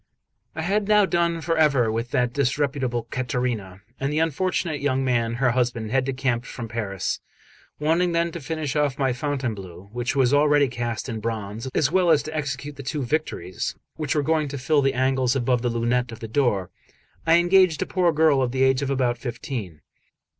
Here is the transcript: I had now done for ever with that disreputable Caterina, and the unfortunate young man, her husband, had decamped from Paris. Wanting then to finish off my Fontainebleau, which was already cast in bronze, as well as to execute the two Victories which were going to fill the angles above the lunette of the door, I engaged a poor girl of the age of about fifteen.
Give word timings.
I 0.55 0.63
had 0.63 0.87
now 0.87 1.05
done 1.05 1.41
for 1.41 1.55
ever 1.59 1.91
with 1.91 2.09
that 2.09 2.33
disreputable 2.33 3.03
Caterina, 3.11 3.81
and 3.99 4.11
the 4.11 4.17
unfortunate 4.17 4.81
young 4.81 5.05
man, 5.05 5.35
her 5.35 5.51
husband, 5.51 5.91
had 5.91 6.05
decamped 6.05 6.47
from 6.47 6.67
Paris. 6.67 7.19
Wanting 7.79 8.11
then 8.11 8.31
to 8.31 8.39
finish 8.41 8.75
off 8.75 8.97
my 8.97 9.13
Fontainebleau, 9.13 9.89
which 9.93 10.15
was 10.15 10.33
already 10.33 10.67
cast 10.69 11.07
in 11.07 11.19
bronze, 11.19 11.69
as 11.75 11.91
well 11.91 12.09
as 12.09 12.23
to 12.23 12.35
execute 12.35 12.77
the 12.77 12.81
two 12.81 13.03
Victories 13.03 13.75
which 13.95 14.15
were 14.15 14.23
going 14.23 14.47
to 14.47 14.57
fill 14.57 14.81
the 14.81 14.95
angles 14.95 15.35
above 15.35 15.61
the 15.61 15.69
lunette 15.69 16.11
of 16.11 16.19
the 16.19 16.27
door, 16.27 16.71
I 17.27 17.37
engaged 17.37 17.83
a 17.83 17.85
poor 17.85 18.11
girl 18.11 18.41
of 18.41 18.51
the 18.51 18.63
age 18.63 18.81
of 18.81 18.89
about 18.89 19.19
fifteen. 19.19 19.81